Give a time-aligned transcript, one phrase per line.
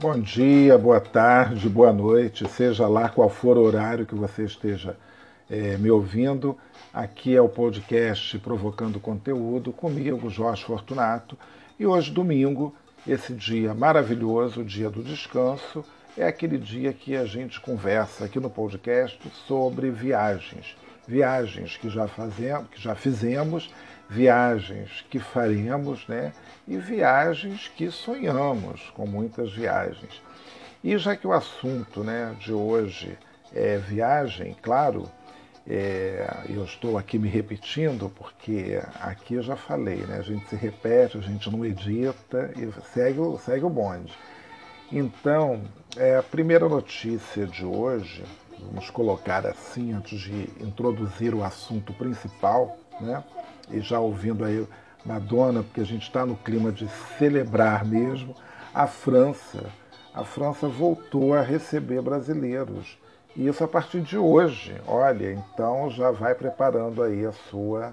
[0.00, 4.96] Bom dia, boa tarde, boa noite, seja lá qual for o horário que você esteja
[5.48, 6.58] é, me ouvindo.
[6.92, 11.38] Aqui é o podcast Provocando Conteúdo, comigo, Jorge Fortunato.
[11.78, 12.74] E hoje, domingo,
[13.06, 15.84] esse dia maravilhoso, o dia do descanso,
[16.18, 20.76] é aquele dia que a gente conversa aqui no podcast sobre viagens.
[21.06, 23.70] Viagens que já fazemos, que já fizemos,
[24.08, 26.32] viagens que faremos, né?
[26.66, 30.22] E viagens que sonhamos, com muitas viagens.
[30.82, 33.18] E já que o assunto né, de hoje
[33.54, 35.10] é viagem, claro,
[35.66, 40.18] é, eu estou aqui me repetindo, porque aqui eu já falei, né?
[40.18, 44.12] A gente se repete, a gente não edita e segue, segue o bonde.
[44.92, 45.62] Então,
[45.96, 48.22] é, a primeira notícia de hoje,
[48.60, 53.24] vamos colocar assim, antes de introduzir o assunto principal, né?
[53.70, 54.66] E já ouvindo aí
[55.04, 58.34] Madonna, porque a gente está no clima de celebrar mesmo,
[58.72, 59.66] a França.
[60.14, 62.98] A França voltou a receber brasileiros.
[63.36, 64.80] E isso a partir de hoje.
[64.86, 67.92] Olha, então já vai preparando aí a sua,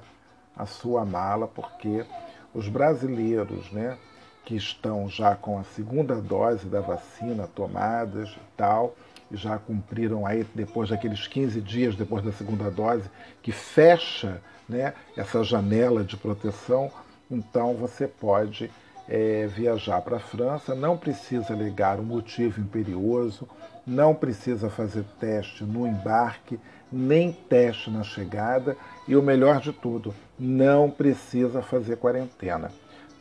[0.55, 2.05] a sua mala, porque
[2.53, 3.97] os brasileiros, né?
[4.45, 8.95] que estão já com a segunda dose da vacina tomadas e tal,
[9.29, 13.09] e já cumpriram aí depois daqueles 15 dias depois da segunda dose,
[13.41, 16.89] que fecha né, essa janela de proteção,
[17.29, 18.71] então você pode
[19.07, 23.47] é, viajar para a França, não precisa alegar um motivo imperioso,
[23.85, 26.59] não precisa fazer teste no embarque,
[26.91, 28.77] nem teste na chegada,
[29.07, 32.71] e o melhor de tudo, não precisa fazer quarentena.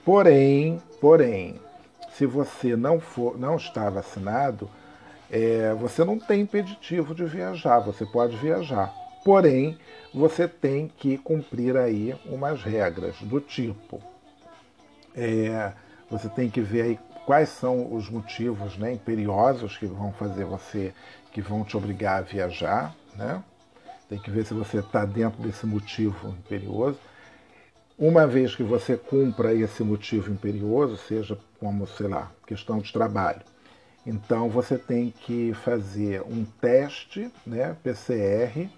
[0.05, 1.61] Porém, porém,
[2.13, 4.69] se você não for, não está vacinado,
[5.31, 8.93] é, você não tem impeditivo de viajar, você pode viajar.
[9.25, 9.79] Porém,
[10.13, 14.01] você tem que cumprir aí umas regras do tipo.
[15.15, 15.73] É,
[16.11, 20.93] você tem que ver aí quais são os motivos né, imperiosos que vão fazer você,
[21.33, 23.43] que vão te obrigar a viajar, né?
[24.09, 26.99] Tem que ver se você está dentro desse motivo imperioso.
[27.97, 33.43] Uma vez que você cumpra esse motivo imperioso, seja como, sei lá, questão de trabalho,
[34.05, 38.69] então você tem que fazer um teste, né, PCR,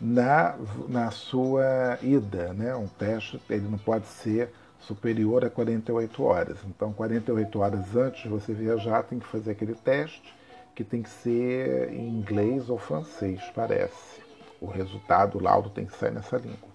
[0.00, 0.56] na,
[0.88, 2.74] na sua ida, né?
[2.74, 6.58] Um teste, ele não pode ser superior a 48 horas.
[6.66, 10.34] Então, 48 horas antes de você viajar, tem que fazer aquele teste,
[10.74, 14.20] que tem que ser em inglês ou francês, parece.
[14.60, 16.68] O resultado, o laudo tem que sair nessa língua.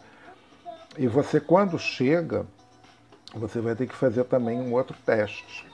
[0.97, 2.45] E você, quando chega,
[3.33, 5.65] você vai ter que fazer também um outro teste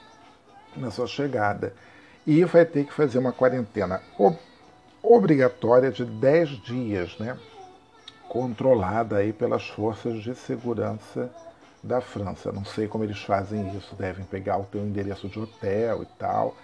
[0.76, 1.74] na sua chegada.
[2.26, 4.02] E vai ter que fazer uma quarentena
[5.02, 7.38] obrigatória de 10 dias, né?
[8.28, 11.32] controlada aí pelas forças de segurança
[11.82, 12.52] da França.
[12.52, 16.56] Não sei como eles fazem isso, devem pegar o teu endereço de hotel e tal,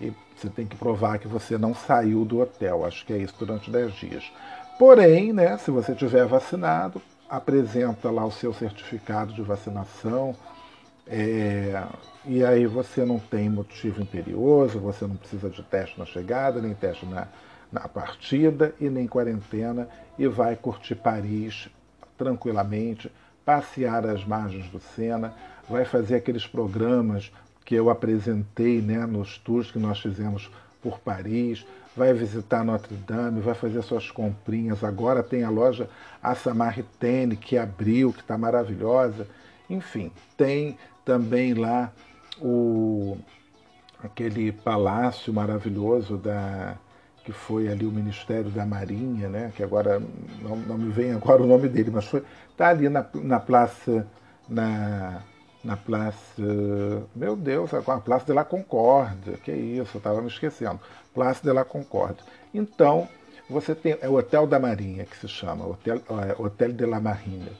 [0.00, 2.84] e você tem que provar que você não saiu do hotel.
[2.84, 4.32] Acho que é isso durante 10 dias.
[4.78, 10.36] Porém, né, se você tiver vacinado, apresenta lá o seu certificado de vacinação,
[11.06, 11.82] é,
[12.26, 16.74] e aí você não tem motivo imperioso, você não precisa de teste na chegada, nem
[16.74, 17.26] teste na,
[17.70, 19.88] na partida e nem quarentena,
[20.18, 21.68] e vai curtir Paris
[22.16, 23.10] tranquilamente,
[23.44, 25.34] passear às margens do Sena,
[25.68, 27.30] vai fazer aqueles programas
[27.64, 30.50] que eu apresentei né, nos tours que nós fizemos
[30.82, 31.66] por Paris,
[31.96, 34.84] vai visitar Notre Dame, vai fazer suas comprinhas.
[34.84, 35.88] Agora tem a loja
[36.22, 36.34] A
[37.40, 39.26] que abriu, que está maravilhosa.
[39.68, 41.90] Enfim, tem também lá
[42.40, 43.16] o
[44.02, 46.76] aquele palácio maravilhoso da
[47.26, 49.52] que foi ali o Ministério da Marinha, né?
[49.54, 50.00] que agora
[50.40, 52.22] não, não me vem agora o nome dele, mas foi
[52.56, 54.06] tá ali na, na praça
[54.48, 55.22] na
[55.64, 56.42] na Praça.
[57.14, 59.36] Meu Deus, a Praça de la Concórdia.
[59.38, 60.78] Que isso, eu estava me esquecendo.
[61.12, 62.24] Praça de la Concórdia.
[62.54, 63.08] Então,
[63.50, 63.98] você tem.
[64.00, 67.52] É o Hotel da Marinha que se chama, Hotel, é, Hotel de la Marinha.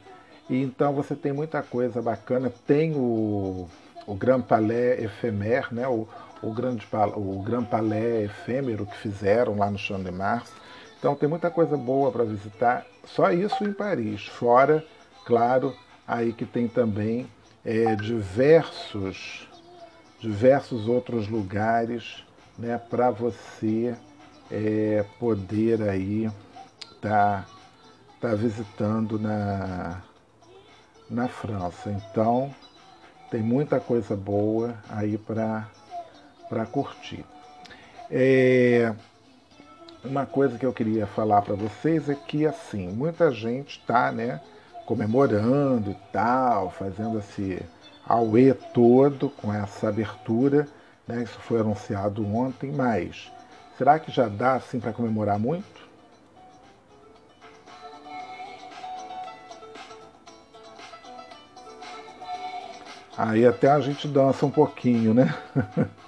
[0.48, 2.52] E então você tem muita coisa bacana.
[2.64, 3.68] Tem o,
[4.06, 5.88] o Grand Palais Ephémère, né?
[5.88, 6.06] o,
[6.42, 10.52] o, grande, o Grand Palais efêmero que fizeram lá no Champ de Mars.
[10.98, 12.86] Então tem muita coisa boa para visitar.
[13.04, 14.26] Só isso em Paris.
[14.26, 14.84] Fora,
[15.24, 15.74] claro,
[16.06, 17.26] aí que tem também
[17.64, 19.48] é, diversos,
[20.20, 22.24] diversos outros lugares
[22.58, 23.94] né, para você
[24.50, 26.30] é, poder aí
[27.00, 27.46] tá,
[28.20, 30.02] tá visitando na,
[31.10, 31.90] na França.
[31.90, 32.54] Então
[33.30, 35.68] tem muita coisa boa aí para
[36.66, 37.24] curtir.
[38.10, 38.94] É,
[40.04, 44.40] uma coisa que eu queria falar para vocês é que assim muita gente está né,
[44.86, 47.60] comemorando e tal, fazendo esse
[48.06, 50.68] auê todo com essa abertura,
[51.06, 51.22] Né?
[51.22, 53.30] Isso foi anunciado ontem, mas
[53.76, 55.86] será que já dá assim para comemorar muito?
[63.16, 65.34] Aí até a gente dança um pouquinho, né?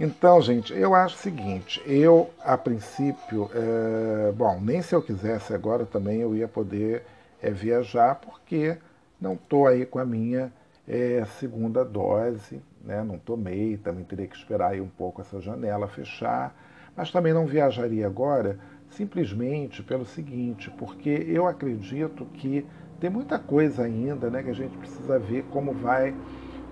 [0.00, 5.52] então, gente, eu acho o seguinte: eu, a princípio, é, bom, nem se eu quisesse
[5.52, 7.04] agora também eu ia poder
[7.42, 8.78] é, viajar, porque
[9.20, 10.50] não estou aí com a minha
[10.88, 13.02] é, segunda dose, né?
[13.02, 16.56] não tomei, também teria que esperar aí um pouco essa janela fechar,
[16.96, 18.58] mas também não viajaria agora
[18.88, 22.66] simplesmente pelo seguinte, porque eu acredito que
[22.98, 26.16] tem muita coisa ainda, né, que a gente precisa ver como vai,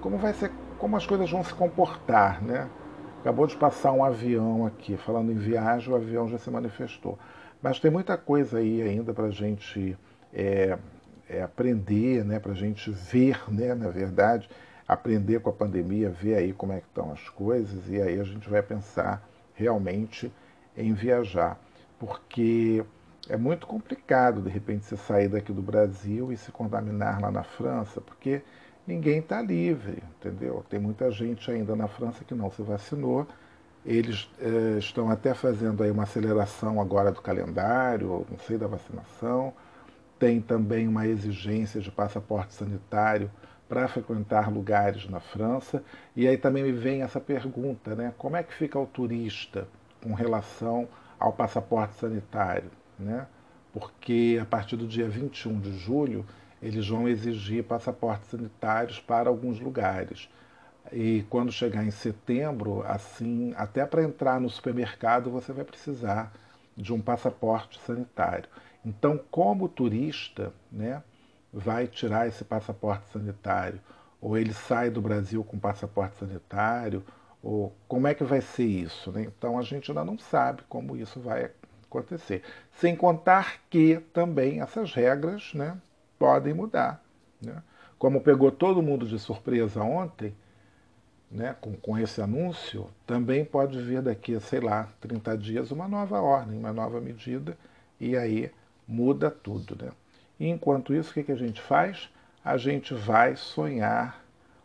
[0.01, 2.71] como vai ser, como as coisas vão se comportar, né?
[3.21, 7.19] Acabou de passar um avião aqui, falando em viagem, o avião já se manifestou.
[7.61, 9.99] Mas tem muita coisa aí ainda para a gente
[10.33, 10.79] é,
[11.29, 14.49] é, aprender, né, para a gente ver, né, na verdade,
[14.87, 18.25] aprender com a pandemia, ver aí como é que estão as coisas, e aí a
[18.25, 20.33] gente vai pensar realmente
[20.77, 21.59] em viajar.
[21.99, 22.85] Porque
[23.29, 27.43] é muito complicado, de repente, você sair daqui do Brasil e se contaminar lá na
[27.43, 28.43] França, porque
[28.89, 30.65] ninguém está livre, entendeu?
[30.69, 33.27] Tem muita gente ainda na França que não se vacinou.
[33.85, 39.53] Eles eh, estão até fazendo aí uma aceleração agora do calendário, não sei, da vacinação.
[40.19, 43.31] Tem também uma exigência de passaporte sanitário
[43.69, 45.83] para frequentar lugares na França.
[46.17, 48.13] E aí também me vem essa pergunta, né?
[48.19, 49.69] Como é que fica o turista
[50.03, 50.89] com relação
[51.21, 52.71] ao passaporte sanitário?
[52.99, 53.27] né?
[53.73, 56.25] porque a partir do dia 21 de julho
[56.63, 60.29] eles vão exigir passaportes sanitários para alguns lugares.
[60.93, 66.33] E quando chegar em setembro, assim, até para entrar no supermercado você vai precisar
[66.77, 68.49] de um passaporte sanitário.
[68.85, 71.03] Então, como turista, né,
[71.53, 73.81] vai tirar esse passaporte sanitário?
[74.21, 77.05] Ou ele sai do Brasil com passaporte sanitário?
[77.43, 79.13] Ou como é que vai ser isso?
[79.13, 79.23] Né?
[79.23, 81.51] Então, a gente ainda não sabe como isso vai
[81.85, 82.43] acontecer.
[82.73, 85.77] Sem contar que também essas regras né,
[86.19, 87.03] podem mudar.
[87.41, 87.63] Né?
[87.99, 90.35] Como pegou todo mundo de surpresa ontem,
[91.31, 95.87] né, com, com esse anúncio, também pode vir daqui a, sei lá, 30 dias uma
[95.87, 97.57] nova ordem, uma nova medida,
[98.01, 98.51] e aí
[98.87, 99.77] muda tudo.
[99.85, 99.93] Né?
[100.41, 102.09] E enquanto isso, o que, que a gente faz?
[102.45, 104.25] A gente vai sonhar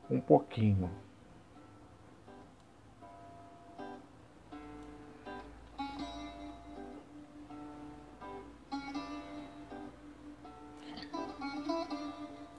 [0.09, 0.89] um pouquinho.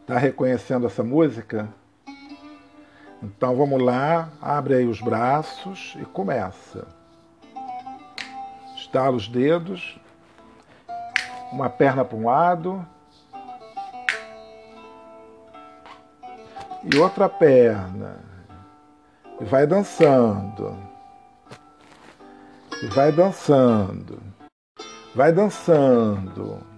[0.04, 1.66] Está reconhecendo essa música?
[3.22, 6.86] Então vamos lá, abre aí os braços e começa.
[8.76, 9.98] Estala os dedos,
[11.50, 12.86] uma perna para um lado
[16.84, 18.18] e outra perna.
[19.40, 20.76] E vai dançando.
[22.82, 24.22] E vai dançando.
[25.14, 26.73] Vai dançando.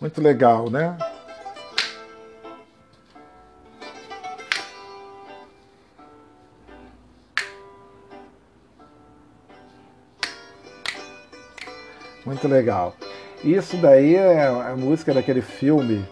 [0.00, 0.96] Muito legal, né?
[12.24, 12.94] Muito legal.
[13.42, 16.06] Isso daí é a música daquele filme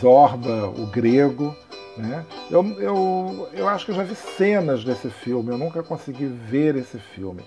[0.00, 1.54] Zorba, o Grego.
[1.96, 2.24] Né?
[2.50, 6.76] Eu, eu, eu acho que eu já vi cenas desse filme, eu nunca consegui ver
[6.76, 7.42] esse filme,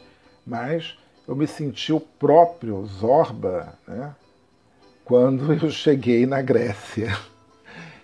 [0.45, 4.13] mas eu me senti o próprio Zorba, né?
[5.11, 7.13] Quando eu cheguei na Grécia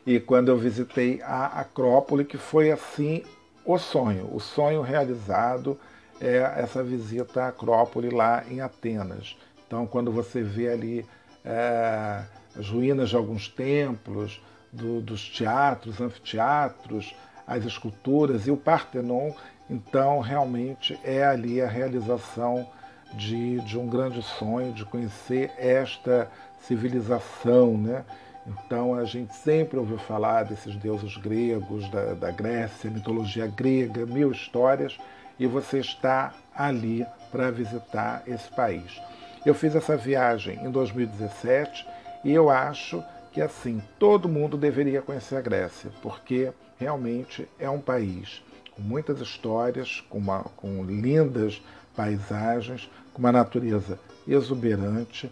[0.06, 3.24] e quando eu visitei a Acrópole, que foi assim
[3.64, 5.80] o sonho, o sonho realizado
[6.20, 9.38] é essa visita à Acrópole lá em Atenas.
[9.66, 11.06] Então, quando você vê ali
[11.46, 12.24] é,
[12.60, 17.16] as ruínas de alguns templos, do, dos teatros, anfiteatros,
[17.48, 19.32] as esculturas e o Partenon,
[19.70, 22.68] então realmente é ali a realização
[23.14, 28.04] de, de um grande sonho, de conhecer esta civilização, né?
[28.48, 34.32] Então a gente sempre ouviu falar desses deuses gregos, da, da Grécia, mitologia grega, mil
[34.32, 34.98] histórias,
[35.38, 39.00] e você está ali para visitar esse país.
[39.46, 41.86] Eu fiz essa viagem em 2017
[42.24, 47.80] e eu acho que assim todo mundo deveria conhecer a Grécia, porque realmente é um
[47.80, 51.62] país com muitas histórias, com, uma, com lindas
[51.96, 55.32] paisagens, com uma natureza exuberante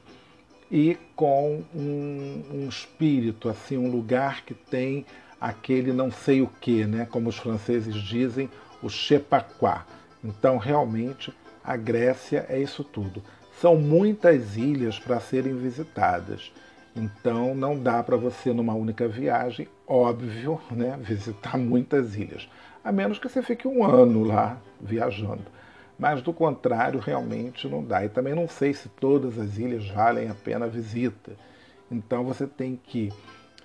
[0.71, 5.05] e com um, um, espírito, assim, um lugar que tem
[5.39, 7.07] aquele não sei o que, né?
[7.09, 8.49] como os franceses dizem,
[8.81, 9.85] o chepaquá.
[10.23, 13.21] Então, realmente, a Grécia é isso tudo.
[13.59, 16.51] São muitas ilhas para serem visitadas.
[16.95, 22.47] Então não dá para você numa única viagem, óbvio, né, visitar muitas ilhas,
[22.83, 25.43] a menos que você fique um ano lá viajando.
[25.97, 28.03] Mas do contrário, realmente não dá.
[28.03, 31.33] E também não sei se todas as ilhas valem a pena a visita.
[31.89, 33.11] Então você tem que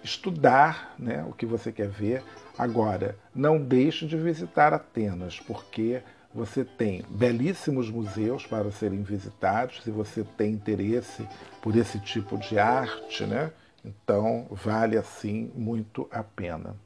[0.03, 2.23] estudar né, o que você quer ver.
[2.57, 9.91] Agora, não deixe de visitar Atenas, porque você tem belíssimos museus para serem visitados, se
[9.91, 11.27] você tem interesse
[11.61, 13.51] por esse tipo de arte, né?
[13.85, 16.77] Então vale assim muito a pena.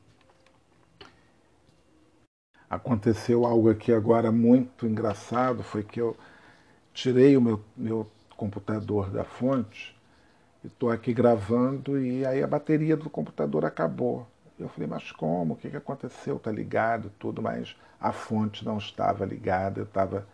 [2.68, 6.16] Aconteceu algo aqui agora muito engraçado, foi que eu
[6.92, 8.06] tirei o meu, meu
[8.37, 9.97] computador da fonte
[10.62, 14.26] e estou aqui gravando e aí a bateria do computador acabou.
[14.59, 15.54] Eu falei, mas como?
[15.54, 16.37] O que, que aconteceu?
[16.37, 20.26] Está ligado tudo, mas a fonte não estava ligada, eu estava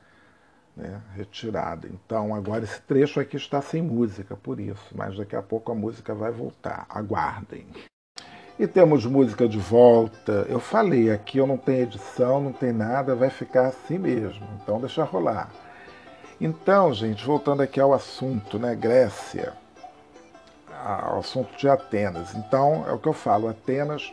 [0.76, 1.88] né, retirada.
[1.88, 5.74] Então agora esse trecho aqui está sem música, por isso, mas daqui a pouco a
[5.74, 6.86] música vai voltar.
[6.88, 7.66] Aguardem.
[8.60, 10.44] E temos música de volta.
[10.46, 14.46] Eu falei, aqui eu não tenho edição, não tem nada, vai ficar assim mesmo.
[14.62, 15.48] Então deixa rolar.
[16.38, 19.54] Então, gente, voltando aqui ao assunto, né, Grécia
[20.84, 22.34] ao assunto de Atenas.
[22.34, 24.12] Então, é o que eu falo, Atenas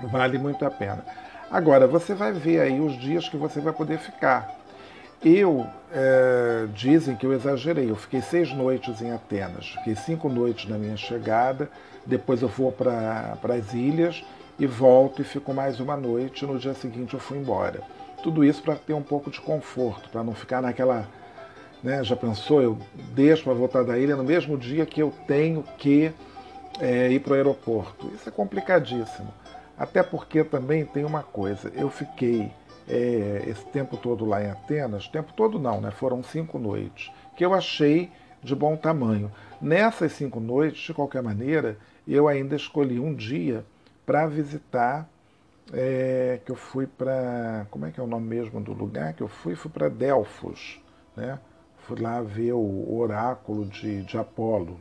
[0.00, 1.04] vale muito a pena.
[1.50, 4.57] Agora, você vai ver aí os dias que você vai poder ficar.
[5.24, 10.68] Eu, é, dizem que eu exagerei, eu fiquei seis noites em Atenas, fiquei cinco noites
[10.68, 11.68] na minha chegada,
[12.06, 14.24] depois eu vou para as ilhas
[14.58, 17.82] e volto e fico mais uma noite, no dia seguinte eu fui embora.
[18.22, 21.08] Tudo isso para ter um pouco de conforto, para não ficar naquela
[21.82, 22.02] né?
[22.02, 22.62] Já pensou?
[22.62, 22.78] Eu
[23.14, 26.12] deixo para voltar da ilha no mesmo dia que eu tenho que
[26.80, 28.10] é, ir para o aeroporto.
[28.14, 29.32] Isso é complicadíssimo.
[29.78, 32.50] Até porque também tem uma coisa: eu fiquei
[32.88, 35.90] é, esse tempo todo lá em Atenas, tempo todo não, né?
[35.90, 38.10] Foram cinco noites, que eu achei
[38.42, 39.30] de bom tamanho.
[39.60, 41.76] Nessas cinco noites, de qualquer maneira,
[42.06, 43.64] eu ainda escolhi um dia
[44.06, 45.08] para visitar.
[45.70, 47.66] É, que eu fui para.
[47.70, 49.54] Como é que é o nome mesmo do lugar que eu fui?
[49.54, 50.80] Fui para Delfos,
[51.14, 51.38] né?
[51.88, 54.78] fui lá ver o oráculo de, de Apolo.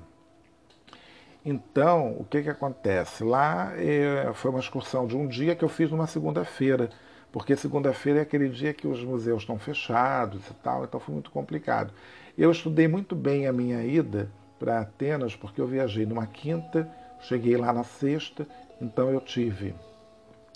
[1.45, 3.23] Então, o que, que acontece?
[3.23, 6.89] Lá é, foi uma excursão de um dia que eu fiz numa segunda-feira,
[7.37, 11.29] porque segunda-feira é aquele dia que os museus estão fechados e tal, então foi muito
[11.29, 11.93] complicado.
[12.35, 14.27] Eu estudei muito bem a minha ida
[14.57, 16.89] para Atenas, porque eu viajei numa quinta,
[17.21, 18.47] cheguei lá na sexta,
[18.81, 19.75] então eu tive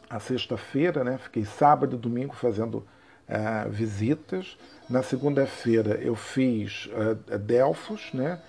[0.10, 1.20] a sexta-feira, né?
[1.20, 4.58] Fiquei sábado e domingo fazendo uh, visitas.
[4.90, 8.42] Na segunda-feira eu fiz uh, Delfos, né?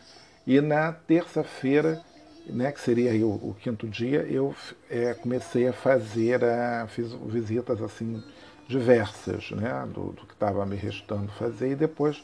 [0.46, 2.00] E na terça-feira,
[2.46, 4.54] né, que seria o, o, quinto dia, eu
[4.90, 8.22] é, comecei a fazer, uh, fiz visitas assim
[8.68, 11.72] diversas, né, do, do que estava me restando fazer.
[11.72, 12.22] E depois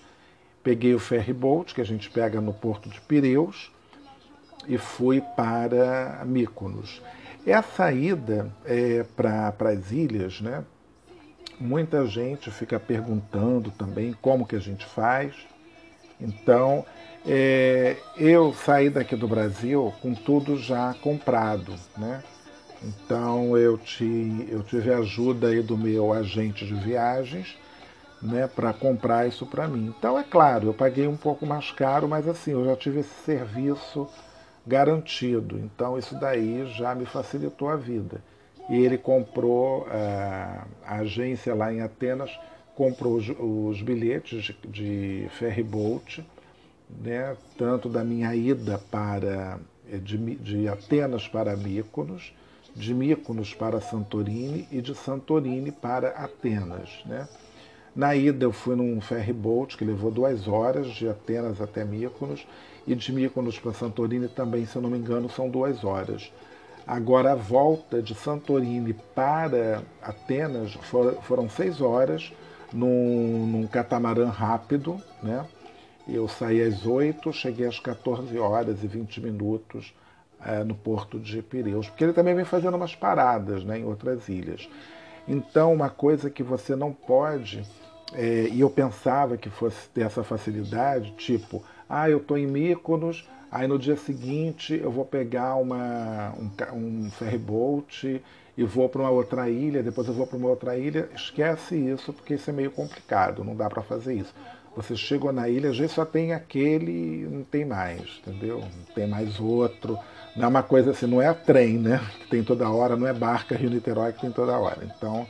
[0.63, 3.71] peguei o ferry boat que a gente pega no porto de Pireus
[4.67, 7.01] e fui para Mykonos.
[7.47, 10.65] Essa ida é, para as ilhas, né,
[11.61, 15.35] Muita gente fica perguntando também como que a gente faz.
[16.21, 16.87] Então,
[17.29, 22.23] é, eu saí daqui do Brasil com tudo já comprado, né?
[22.83, 27.57] Então eu, te, eu tive ajuda aí do meu agente de viagens,
[28.23, 29.93] né, para comprar isso para mim.
[29.99, 33.15] Então é claro, eu paguei um pouco mais caro, mas assim eu já tive esse
[33.25, 34.09] serviço
[34.67, 35.59] garantido.
[35.59, 38.23] Então isso daí já me facilitou a vida
[38.69, 42.31] e ele comprou, a, a agência lá em Atenas
[42.75, 46.25] comprou os, os bilhetes de, de ferry boat,
[46.91, 49.59] né, tanto da minha ida para
[50.03, 52.33] de, de Atenas para Mykonos,
[52.75, 57.03] de Mykonos para Santorini e de Santorini para Atenas.
[57.07, 57.27] Né.
[57.97, 62.47] Na ida eu fui num ferry boat que levou duas horas de Atenas até Mykonos
[62.87, 66.31] e de Mykonos para Santorini também, se eu não me engano, são duas horas.
[66.87, 70.73] Agora, a volta de Santorini para Atenas
[71.23, 72.33] foram seis horas
[72.73, 75.45] num, num catamarã rápido, né?
[76.09, 79.95] Eu saí às 8, cheguei às 14 horas e 20 minutos
[80.45, 84.29] é, no porto de Pireus, porque ele também vem fazendo umas paradas né, em outras
[84.29, 84.69] ilhas.
[85.27, 87.63] Então, uma coisa que você não pode,
[88.15, 93.29] é, e eu pensava que fosse ter essa facilidade, tipo, ah, eu estou em Mykonos,
[93.51, 98.23] Aí no dia seguinte eu vou pegar uma, um, um ferryboat
[98.57, 101.09] e vou para uma outra ilha, depois eu vou para uma outra ilha.
[101.15, 104.35] Esquece isso, porque isso é meio complicado, não dá para fazer isso.
[104.77, 108.61] Você chegou na ilha, já só tem aquele, não tem mais, entendeu?
[108.61, 109.99] Não tem mais outro.
[110.37, 112.01] Não é uma coisa assim, não é trem, né?
[112.21, 114.79] Que tem toda hora, não é barca Rio Niterói que tem toda hora.
[114.85, 115.27] Então,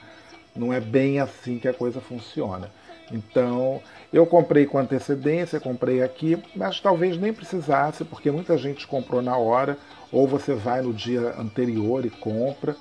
[0.54, 2.70] não é bem assim que a coisa funciona.
[3.10, 3.80] Então,
[4.12, 9.36] Eu comprei com antecedência, comprei aqui, mas talvez nem precisasse, porque muita gente comprou na
[9.36, 9.76] hora,
[10.10, 12.74] ou você vai no dia anterior e compra.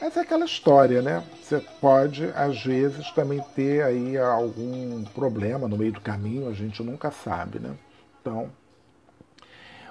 [0.00, 1.22] Mas é aquela história, né?
[1.42, 6.82] Você pode, às vezes, também ter aí algum problema no meio do caminho, a gente
[6.82, 7.76] nunca sabe, né?
[8.20, 8.50] Então,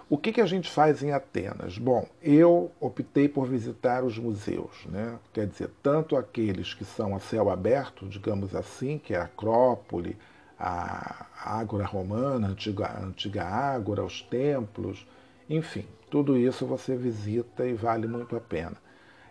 [0.10, 1.78] o que, que a gente faz em Atenas?
[1.78, 5.20] Bom, eu optei por visitar os museus, né?
[5.32, 10.18] quer dizer, tanto aqueles que são a céu aberto, digamos assim, que é a Acrópole,
[10.60, 15.06] a Ágora Romana, a antiga, a antiga Ágora, os templos,
[15.48, 18.78] enfim, tudo isso você visita e vale muito a pena.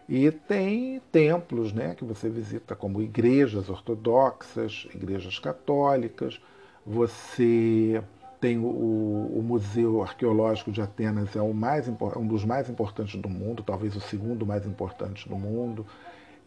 [0.08, 6.40] E tem templos né, que você visita, como igrejas ortodoxas, igrejas católicas,
[6.86, 8.02] você
[8.40, 13.28] tem o, o, Museu Arqueológico de Atenas, é o mais, um dos mais importantes do
[13.28, 15.84] mundo, talvez o segundo mais importante do mundo.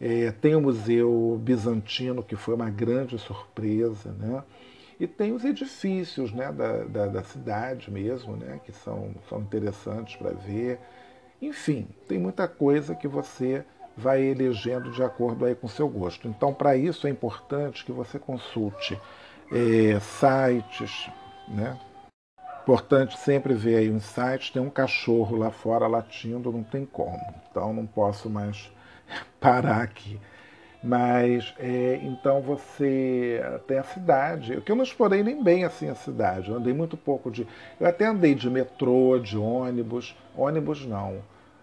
[0.00, 4.42] É, tem o Museu Bizantino, que foi uma grande surpresa, né?
[4.98, 10.16] E tem os edifícios né, da, da, da cidade mesmo, né, que são, são interessantes
[10.16, 10.78] para ver.
[11.42, 13.64] Enfim, tem muita coisa que você
[13.96, 16.28] vai elegendo de acordo aí com o seu gosto.
[16.28, 18.98] Então, para isso é importante que você consulte
[19.50, 21.10] é, sites,
[21.48, 21.78] né?
[22.62, 27.20] Importante sempre ver aí um site, tem um cachorro lá fora latindo, não tem como.
[27.50, 28.70] Então não posso mais
[29.40, 30.20] parar aqui.
[30.82, 34.60] Mas é, então você tem a cidade.
[34.62, 36.50] Que eu não explorei nem bem assim a cidade.
[36.50, 37.46] Eu andei muito pouco de.
[37.78, 40.16] Eu até andei de metrô, de ônibus.
[40.36, 41.20] Ônibus não.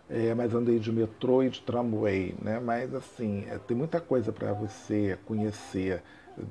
[0.09, 2.59] É, mas andei de metrô e de tramway, né?
[2.59, 6.01] Mas assim, é, tem muita coisa para você conhecer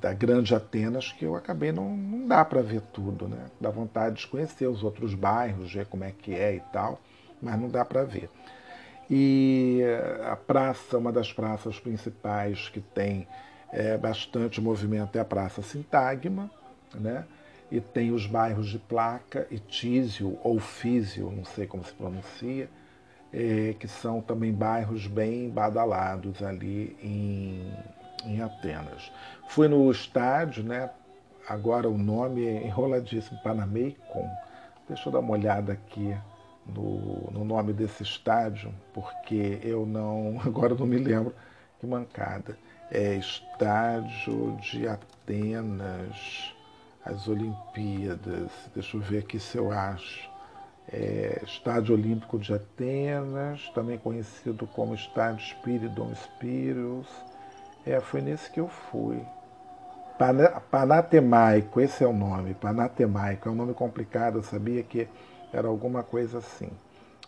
[0.00, 3.46] da grande Atenas que eu acabei não, não dá para ver tudo, né?
[3.60, 7.00] Dá vontade de conhecer os outros bairros, ver como é que é e tal,
[7.40, 8.28] mas não dá para ver.
[9.11, 9.81] E
[10.31, 13.27] a praça, uma das praças principais que tem
[13.73, 16.50] é, bastante movimento é a Praça Sintagma,
[16.95, 17.25] né?
[17.71, 22.68] E tem os bairros de Placa e Tísio, ou Físio, não sei como se pronuncia,
[23.33, 27.71] é, que são também bairros bem badalados ali em,
[28.25, 29.12] em Atenas.
[29.49, 30.90] Fui no estádio, né?
[31.47, 34.29] Agora o nome é enroladíssimo, Panameicon.
[34.87, 36.14] Deixa eu dar uma olhada aqui
[36.68, 40.40] no, no nome desse estádio, porque eu não.
[40.44, 41.35] Agora não me lembro.
[41.78, 42.59] Que mancada.
[42.90, 46.54] É Estádio de Atenas,
[47.04, 48.50] as Olimpíadas.
[48.74, 50.28] Deixa eu ver aqui se eu acho.
[50.90, 57.07] É, Estádio Olímpico de Atenas, também conhecido como Estádio Spiridon Spiros
[57.88, 59.20] é, foi nesse que eu fui.
[60.70, 65.09] Panatemaico, esse é o nome, Panatemaico, é um nome complicado, eu sabia que
[65.52, 66.70] era alguma coisa assim.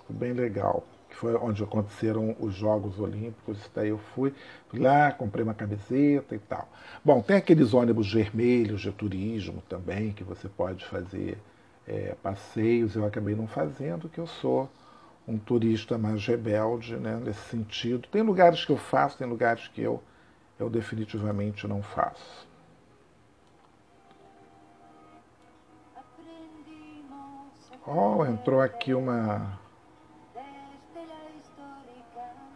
[0.07, 4.33] Foi bem legal, que foi onde aconteceram os Jogos Olímpicos, daí eu fui,
[4.69, 6.69] fui lá, comprei uma camiseta e tal.
[7.05, 11.39] Bom, tem aqueles ônibus vermelhos de turismo também, que você pode fazer
[11.87, 14.69] é, passeios, eu acabei não fazendo, que eu sou
[15.27, 18.09] um turista mais rebelde, né, nesse sentido.
[18.09, 20.03] Tem lugares que eu faço, tem lugares que eu
[20.61, 22.47] eu definitivamente não faço.
[27.87, 29.59] Oh, entrou aqui uma.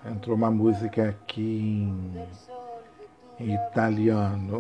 [0.04, 2.28] Entrou uma música aqui em,
[3.40, 4.58] em italiano.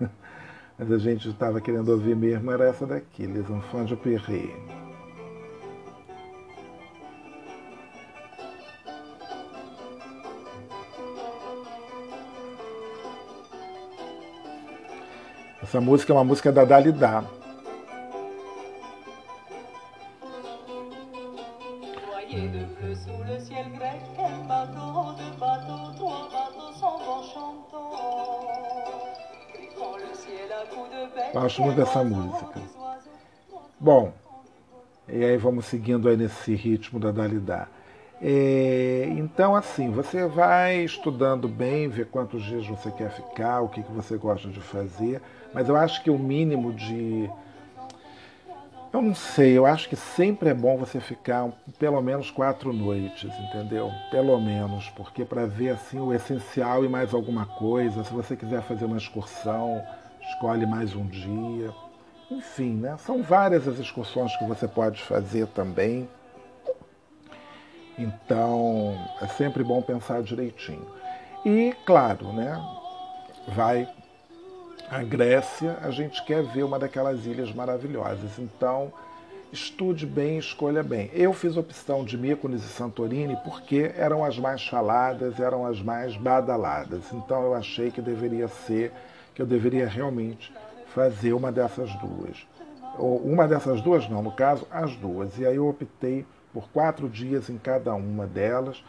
[0.78, 4.54] Mas a gente estava querendo ouvir mesmo, era essa daqui, Les Enfants de Perret.
[15.62, 17.39] Essa música é uma música da Dalida.
[31.32, 32.60] Gosto muito dessa música.
[33.78, 34.12] Bom,
[35.08, 37.68] e aí vamos seguindo aí nesse ritmo da Dalida.
[38.22, 43.82] É, então, assim, você vai estudando bem, ver quantos dias você quer ficar, o que,
[43.82, 45.22] que você gosta de fazer,
[45.54, 47.28] mas eu acho que o mínimo de.
[48.92, 51.48] Eu não sei, eu acho que sempre é bom você ficar
[51.78, 53.92] pelo menos quatro noites, entendeu?
[54.10, 58.02] Pelo menos, porque para ver assim o essencial e mais alguma coisa.
[58.02, 59.80] Se você quiser fazer uma excursão,
[60.20, 61.72] escolhe mais um dia.
[62.28, 62.96] Enfim, né?
[62.98, 66.08] São várias as excursões que você pode fazer também.
[67.96, 70.86] Então, é sempre bom pensar direitinho.
[71.44, 72.60] E, claro, né,
[73.54, 73.88] vai
[74.90, 78.40] a Grécia, a gente quer ver uma daquelas ilhas maravilhosas.
[78.40, 78.92] Então,
[79.52, 81.08] estude bem, escolha bem.
[81.14, 86.16] Eu fiz opção de Mykonos e Santorini porque eram as mais faladas, eram as mais
[86.16, 87.12] badaladas.
[87.12, 88.92] Então, eu achei que deveria ser,
[89.32, 90.52] que eu deveria realmente
[90.92, 92.44] fazer uma dessas duas.
[92.98, 95.38] Ou uma dessas duas não, no caso, as duas.
[95.38, 98.82] E aí eu optei por quatro dias em cada uma delas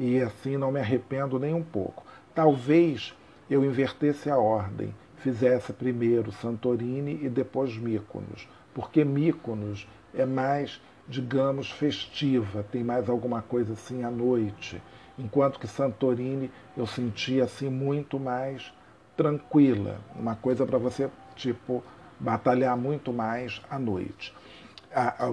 [0.00, 2.04] e assim não me arrependo nem um pouco.
[2.34, 3.14] Talvez
[3.48, 4.92] eu invertesse a ordem,
[5.24, 13.40] fizesse primeiro Santorini e depois Mykonos, porque Mykonos é mais, digamos, festiva, tem mais alguma
[13.40, 14.82] coisa assim à noite,
[15.18, 18.70] enquanto que Santorini eu sentia assim muito mais
[19.16, 21.82] tranquila, uma coisa para você tipo
[22.20, 24.34] batalhar muito mais à noite,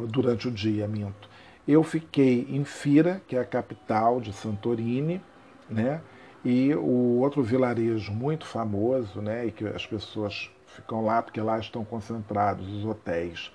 [0.08, 1.30] durante o dia, minto.
[1.68, 5.22] Eu fiquei em Fira, que é a capital de Santorini,
[5.70, 6.00] né?
[6.44, 11.60] E o outro vilarejo muito famoso, né, e que as pessoas ficam lá porque lá
[11.60, 13.52] estão concentrados os hotéis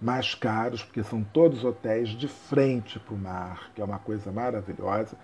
[0.00, 4.30] mais caros, porque são todos hotéis de frente para o mar, que é uma coisa
[4.30, 5.16] maravilhosa.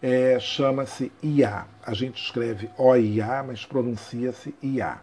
[0.00, 1.66] É, Chama-se IA.
[1.82, 5.00] A gente escreve OIA, mas pronuncia-se IA.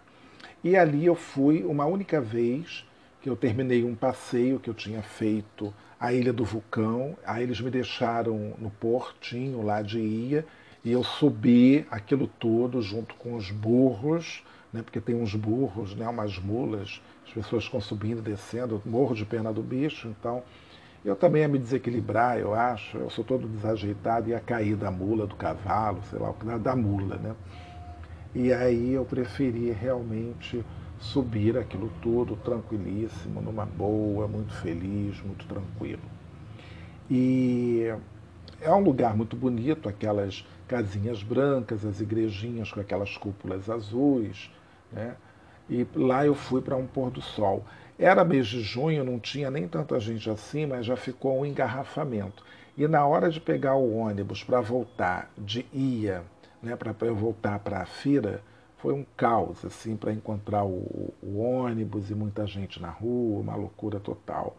[0.64, 2.88] E ali eu fui uma única vez
[3.22, 7.18] que eu terminei um passeio que eu tinha feito à Ilha do Vulcão.
[7.26, 10.46] Aí eles me deixaram no portinho lá de Ia
[10.86, 16.08] e eu subi aquilo tudo junto com os burros, né, porque tem uns burros, né,
[16.08, 20.44] umas mulas, as pessoas ficam subindo e descendo, eu morro de pena do bicho, então
[21.04, 25.26] eu também ia me desequilibrar, eu acho, eu sou todo desajeitado, ia cair da mula,
[25.26, 27.36] do cavalo, sei lá, da mula, né?
[28.34, 30.64] E aí eu preferi realmente
[31.00, 36.02] subir aquilo tudo tranquilíssimo, numa boa, muito feliz, muito tranquilo.
[37.10, 37.94] E
[38.62, 44.50] é um lugar muito bonito, aquelas casinhas brancas, as igrejinhas com aquelas cúpulas azuis,
[44.92, 45.16] né?
[45.70, 47.64] E lá eu fui para um pôr do sol.
[47.98, 52.44] Era mês de junho, não tinha nem tanta gente assim, mas já ficou um engarrafamento.
[52.78, 56.24] E na hora de pegar o ônibus para voltar de Ia,
[56.62, 58.42] né, para eu voltar para a Fira,
[58.78, 63.56] foi um caos assim para encontrar o, o ônibus e muita gente na rua, uma
[63.56, 64.58] loucura total.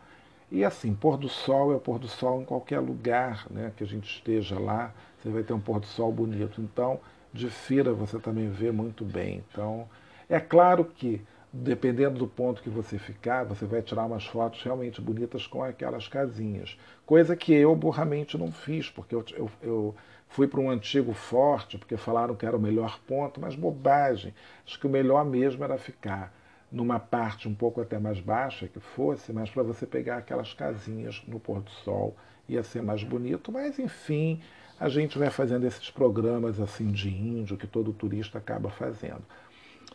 [0.51, 3.83] E assim, pôr do sol é o pôr do sol em qualquer lugar né, que
[3.83, 6.61] a gente esteja lá, você vai ter um pôr do sol bonito.
[6.61, 7.01] Então,
[7.33, 9.45] de feira você também vê muito bem.
[9.51, 9.89] Então,
[10.29, 11.21] é claro que,
[11.53, 16.07] dependendo do ponto que você ficar, você vai tirar umas fotos realmente bonitas com aquelas
[16.07, 16.79] casinhas.
[17.05, 19.95] Coisa que eu burramente não fiz, porque eu, eu, eu
[20.29, 24.33] fui para um antigo forte, porque falaram que era o melhor ponto, mas bobagem.
[24.65, 26.33] Acho que o melhor mesmo era ficar
[26.71, 31.23] numa parte um pouco até mais baixa que fosse, mas para você pegar aquelas casinhas
[31.27, 32.17] no pôr do sol
[32.49, 34.41] ia ser mais bonito, mas enfim,
[34.79, 39.23] a gente vai fazendo esses programas assim de índio que todo turista acaba fazendo.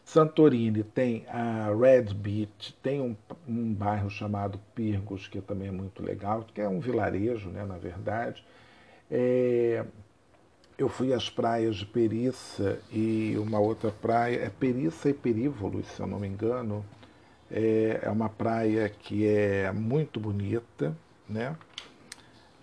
[0.03, 3.15] Santorini tem a Red Beach, tem um,
[3.47, 7.77] um bairro chamado Pirgos, que também é muito legal, que é um vilarejo, né, na
[7.77, 8.43] verdade.
[9.09, 9.85] É,
[10.77, 15.99] eu fui às praias de Periça e uma outra praia, é Periça e Perívolos, se
[16.01, 16.85] eu não me engano.
[17.49, 20.95] É, é uma praia que é muito bonita,
[21.27, 21.55] né?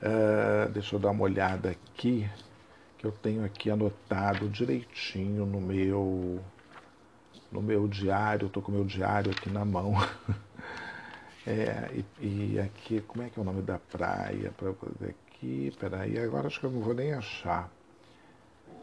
[0.01, 2.29] Uh, deixa eu dar uma olhada aqui,
[2.97, 6.41] que eu tenho aqui anotado direitinho no meu
[7.51, 9.95] no meu diário, estou com o meu diário aqui na mão.
[11.47, 14.53] é, e, e, aqui, como é que é o nome da praia?
[14.57, 17.71] Para fazer aqui, peraí, agora acho que eu não vou nem achar.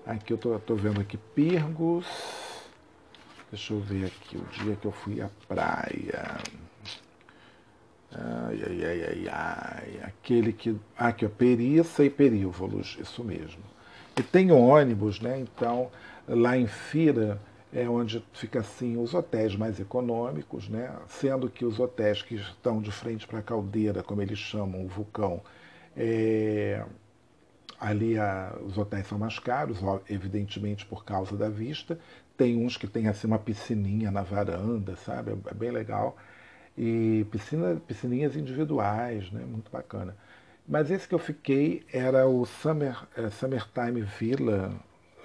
[0.05, 2.05] Aqui eu tô, tô vendo aqui Pirgos.
[3.51, 6.37] Deixa eu ver aqui o dia que eu fui à praia.
[8.11, 9.99] Ai, ai, ai, ai, ai.
[10.03, 10.75] Aquele que.
[10.95, 13.63] Ah, aqui, ó, Periça e Perívolos, isso mesmo.
[14.15, 15.39] E tem ônibus, né?
[15.39, 15.89] Então,
[16.27, 17.41] lá em Fira
[17.73, 20.95] é onde fica assim os hotéis mais econômicos, né?
[21.07, 24.87] Sendo que os hotéis que estão de frente para a caldeira, como eles chamam, o
[24.87, 25.41] vulcão,
[25.97, 26.85] é,
[27.79, 31.99] Ali a, os hotéis são mais caros, evidentemente por causa da vista.
[32.37, 35.31] Tem uns que tem assim uma piscininha na varanda, sabe?
[35.31, 36.17] É, é bem legal.
[36.77, 39.43] E piscina, piscininhas individuais, né?
[39.45, 40.15] Muito bacana.
[40.67, 44.73] Mas esse que eu fiquei era o Summer, é, Summertime Villa,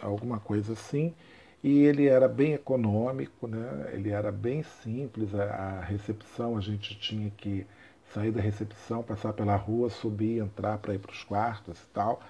[0.03, 1.15] alguma coisa assim.
[1.63, 3.91] E ele era bem econômico, né?
[3.93, 5.35] ele era bem simples.
[5.35, 7.67] A, a recepção, a gente tinha que
[8.15, 12.21] sair da recepção, passar pela rua, subir, entrar para ir para os quartos e tal.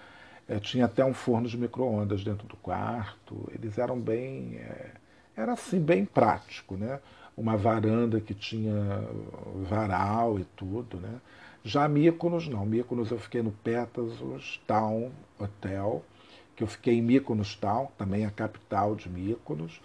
[0.48, 3.48] É, tinha até um forno de micro-ondas dentro do quarto.
[3.54, 4.56] Eles eram bem.
[4.56, 4.90] É,
[5.36, 7.00] era assim, bem prático, né?
[7.36, 8.74] Uma varanda que tinha
[9.68, 11.20] varal e tudo, né?
[11.62, 12.66] Já Mykonos, não.
[12.66, 16.02] Mykonos eu fiquei no Pegasus Town Hotel,
[16.56, 19.80] que eu fiquei em Mykonos Town, também a capital de Mykonos.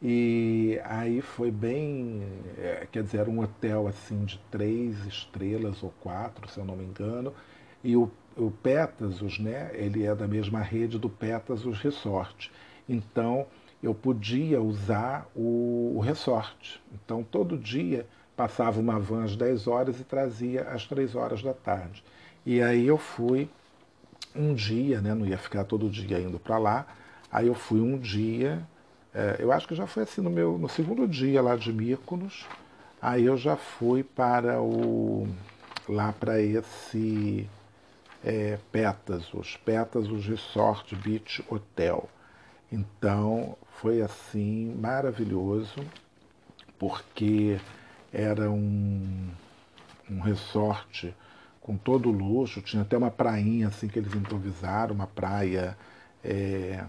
[0.00, 2.22] E aí foi bem,
[2.56, 6.76] é, quer dizer, era um hotel assim de três estrelas ou quatro, se eu não
[6.76, 7.34] me engano,
[7.82, 12.50] e o, o Pegasus, né, ele é da mesma rede do Pegasus Resort.
[12.88, 13.46] Então,
[13.82, 16.80] eu podia usar o, o resort.
[16.92, 18.06] Então, todo dia
[18.36, 22.04] passava uma van às 10 horas e trazia às 3 horas da tarde.
[22.46, 23.48] E aí eu fui
[24.34, 26.86] um dia, né, não ia ficar todo dia indo para lá,
[27.30, 28.66] aí eu fui um dia,
[29.14, 32.46] é, eu acho que já foi assim no meu no segundo dia lá de Míconos,
[33.00, 35.26] aí eu já fui para o
[35.88, 37.48] lá para esse
[38.22, 42.08] é, Pegasus, Pegasus Resort Beach Hotel.
[42.70, 45.80] Então foi assim maravilhoso,
[46.78, 47.58] porque
[48.12, 49.30] era um,
[50.10, 51.14] um resort
[51.60, 55.76] com todo luxo, tinha até uma prainha assim que eles improvisaram, uma praia
[56.22, 56.84] é,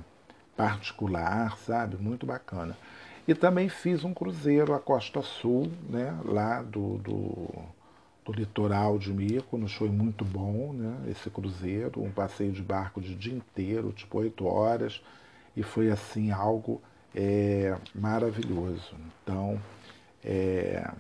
[0.60, 1.96] particular, sabe?
[1.96, 2.78] Muito bacana.
[3.26, 6.20] E também fiz um cruzeiro à Costa Sul, né?
[6.26, 7.48] lá do, do,
[8.26, 11.10] do litoral de Mykonos, foi muito bom né?
[11.10, 15.02] esse cruzeiro, um passeio de barco de dia inteiro, tipo oito horas,
[15.56, 16.82] e foi assim algo
[17.16, 18.96] é, maravilhoso.
[19.24, 19.62] Então,
[20.22, 20.92] é,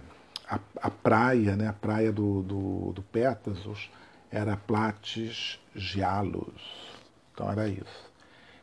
[0.47, 3.91] a, a, praia, né, a praia do, do, do Pétasos,
[4.31, 6.95] era Plates Gialos.
[7.33, 8.09] Então era isso.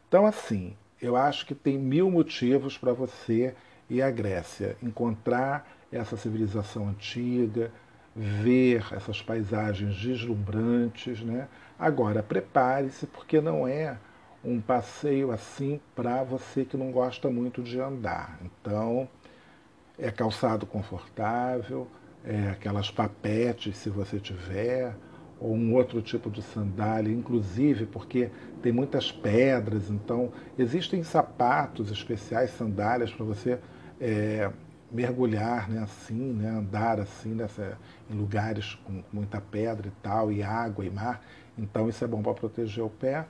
[0.09, 3.54] Então, assim, eu acho que tem mil motivos para você
[3.88, 7.70] ir à Grécia, encontrar essa civilização antiga,
[8.14, 11.48] ver essas paisagens deslumbrantes, né?
[11.78, 13.98] Agora, prepare-se, porque não é
[14.42, 18.38] um passeio assim para você que não gosta muito de andar.
[18.42, 19.09] Então,
[19.98, 21.87] é calçado confortável,
[22.24, 24.94] é aquelas papetes, se você tiver,
[25.38, 28.31] ou um outro tipo de sandália, inclusive porque
[28.62, 33.59] tem muitas pedras, então existem sapatos especiais, sandálias para você
[34.01, 34.51] é,
[34.90, 37.79] mergulhar, né, assim, né, andar assim nessa,
[38.11, 41.22] em lugares com muita pedra e tal, e água e mar.
[41.59, 43.27] Então isso é bom para proteger o pé,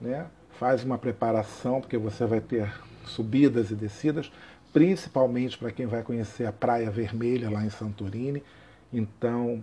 [0.00, 0.26] né?
[0.58, 2.72] faz uma preparação, porque você vai ter
[3.04, 4.30] subidas e descidas,
[4.72, 8.42] principalmente para quem vai conhecer a Praia Vermelha lá em Santorini.
[8.92, 9.62] Então,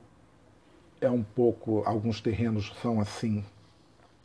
[1.01, 3.43] é um pouco, alguns terrenos são assim,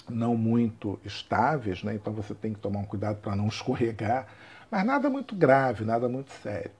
[0.08, 1.94] não muito estáveis, né?
[1.94, 4.26] então você tem que tomar um cuidado para não escorregar,
[4.70, 6.70] mas nada muito grave, nada muito sério.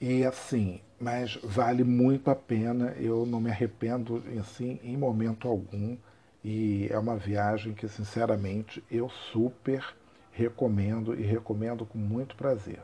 [0.00, 5.96] E assim, mas vale muito a pena, eu não me arrependo assim em momento algum.
[6.44, 9.84] E é uma viagem que, sinceramente, eu super
[10.32, 12.80] recomendo e recomendo com muito prazer.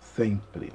[0.00, 0.72] Sempre.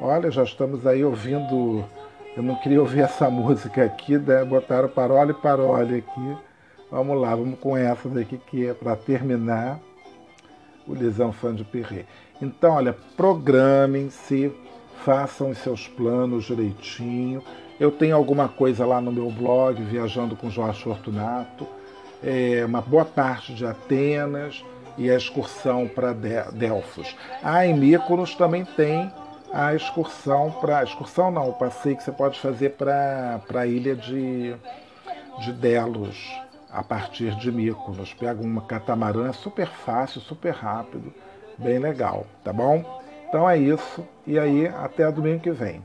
[0.00, 1.84] Olha, já estamos aí ouvindo.
[2.36, 4.44] Eu não queria ouvir essa música aqui, né?
[4.44, 6.36] botaram Parole Parole aqui.
[6.88, 9.80] Vamos lá, vamos com essa daqui que é para terminar
[10.86, 12.06] o Lisão Fã de Perret.
[12.40, 14.52] Então, olha, programem-se
[15.04, 17.42] façam os seus planos direitinho.
[17.78, 21.66] Eu tenho alguma coisa lá no meu blog, Viajando com Jorge Fortunato,
[22.22, 24.64] é, uma boa parte de Atenas
[24.96, 27.16] e a excursão para Delfos.
[27.42, 29.12] Ah, em Mykonos também tem
[29.52, 30.82] a excursão para.
[30.82, 34.54] Excursão não, o passeio que você pode fazer para a ilha de,
[35.40, 36.16] de Delos,
[36.70, 38.14] a partir de Mykonos.
[38.14, 41.12] Pega uma catamarã, é super fácil, super rápido,
[41.56, 42.84] bem legal, tá bom?
[43.28, 44.06] Então é isso.
[44.26, 45.82] E aí, até domingo que vem.